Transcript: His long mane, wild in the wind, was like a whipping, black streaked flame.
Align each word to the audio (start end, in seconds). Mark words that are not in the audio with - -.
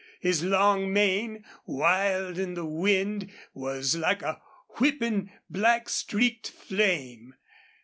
His 0.19 0.43
long 0.43 0.91
mane, 0.91 1.45
wild 1.67 2.39
in 2.39 2.55
the 2.55 2.65
wind, 2.65 3.29
was 3.53 3.95
like 3.95 4.23
a 4.23 4.41
whipping, 4.79 5.29
black 5.47 5.89
streaked 5.89 6.49
flame. 6.49 7.35